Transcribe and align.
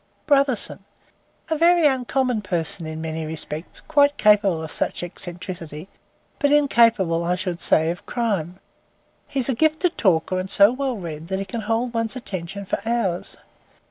"Brotherson. 0.25 0.79
A 1.51 1.55
very 1.55 1.85
uncommon 1.85 2.41
person 2.41 2.87
in 2.87 3.01
many 3.01 3.23
respects; 3.23 3.81
quite 3.81 4.17
capable 4.17 4.63
of 4.63 4.71
such 4.71 5.03
an 5.03 5.11
eccentricity, 5.11 5.89
but 6.39 6.51
incapable, 6.51 7.23
I 7.23 7.35
should 7.35 7.59
say, 7.59 7.91
of 7.91 8.07
crime. 8.07 8.57
He's 9.27 9.47
a 9.47 9.53
gifted 9.53 9.99
talker 9.99 10.39
and 10.39 10.49
so 10.49 10.71
well 10.71 10.95
read 10.97 11.27
that 11.27 11.37
he 11.37 11.45
can 11.45 11.61
hold 11.61 11.93
one's 11.93 12.15
attention 12.15 12.65
for 12.65 12.81
hours. 12.83 13.37